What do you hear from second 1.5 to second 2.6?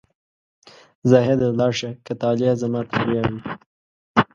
لاړ شه که طالع